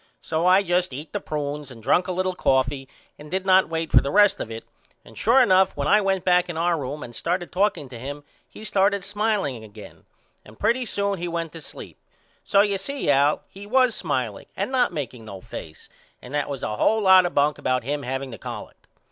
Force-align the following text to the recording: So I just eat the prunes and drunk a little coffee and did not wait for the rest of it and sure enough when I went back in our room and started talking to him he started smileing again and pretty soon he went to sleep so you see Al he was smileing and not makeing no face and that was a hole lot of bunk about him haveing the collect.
So 0.19 0.47
I 0.47 0.63
just 0.63 0.93
eat 0.93 1.13
the 1.13 1.19
prunes 1.19 1.69
and 1.69 1.83
drunk 1.83 2.07
a 2.07 2.11
little 2.11 2.33
coffee 2.33 2.89
and 3.19 3.29
did 3.29 3.45
not 3.45 3.69
wait 3.69 3.91
for 3.91 4.01
the 4.01 4.09
rest 4.09 4.39
of 4.39 4.49
it 4.49 4.65
and 5.05 5.15
sure 5.15 5.39
enough 5.39 5.77
when 5.77 5.87
I 5.87 6.01
went 6.01 6.25
back 6.25 6.49
in 6.49 6.57
our 6.57 6.75
room 6.75 7.03
and 7.03 7.15
started 7.15 7.51
talking 7.51 7.87
to 7.89 7.99
him 7.99 8.23
he 8.49 8.63
started 8.63 9.03
smileing 9.03 9.63
again 9.63 10.05
and 10.43 10.57
pretty 10.57 10.85
soon 10.85 11.19
he 11.19 11.27
went 11.27 11.51
to 11.51 11.61
sleep 11.61 11.99
so 12.43 12.61
you 12.61 12.79
see 12.79 13.11
Al 13.11 13.43
he 13.47 13.67
was 13.67 13.93
smileing 13.93 14.47
and 14.57 14.71
not 14.71 14.91
makeing 14.91 15.23
no 15.25 15.39
face 15.39 15.87
and 16.19 16.33
that 16.33 16.49
was 16.49 16.63
a 16.63 16.77
hole 16.77 17.01
lot 17.01 17.27
of 17.27 17.35
bunk 17.35 17.59
about 17.59 17.83
him 17.83 18.01
haveing 18.01 18.31
the 18.31 18.39
collect. 18.39 18.87